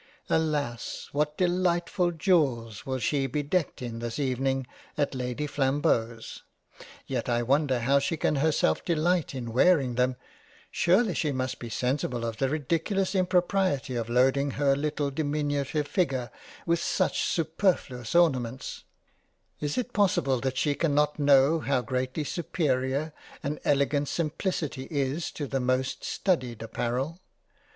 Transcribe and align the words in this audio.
Alas! 0.31 1.09
what 1.11 1.37
Delightful 1.37 2.09
Jewels 2.09 2.87
will 2.87 2.97
she 2.97 3.27
be 3.27 3.43
decked 3.43 3.83
in 3.83 3.99
this 3.99 4.17
even 4.17 4.47
ing 4.47 4.67
at 4.97 5.13
Lady 5.13 5.45
Flambeau's! 5.45 6.41
Yet 7.05 7.29
I 7.29 7.43
wonder 7.43 7.81
how 7.81 7.99
she 7.99 8.17
can 8.17 8.37
herself 8.37 8.83
delight 8.83 9.35
in 9.35 9.53
wearing 9.53 9.93
them; 9.93 10.15
surely 10.71 11.13
she 11.13 11.31
must 11.31 11.59
be 11.59 11.69
sensible 11.69 12.25
of 12.25 12.37
the 12.37 12.49
ridiculous 12.49 13.13
impropriety 13.13 13.95
of 13.95 14.09
loading 14.09 14.49
her 14.57 14.75
little 14.75 15.11
diminutive 15.11 15.87
figure 15.87 16.31
with 16.65 16.81
such 16.81 17.21
superfluous 17.21 18.15
ornaments; 18.15 18.85
is 19.59 19.77
it 19.77 19.93
possible 19.93 20.39
that 20.41 20.57
she 20.57 20.73
can 20.73 20.95
not 20.95 21.19
know 21.19 21.59
how 21.59 21.83
greatly 21.83 22.23
superior 22.23 23.13
an 23.43 23.59
elegant 23.63 24.07
simplicity 24.07 24.87
is 24.89 25.29
to 25.29 25.45
the 25.45 25.59
most 25.59 26.03
studied 26.03 26.63
apparel 26.63 27.21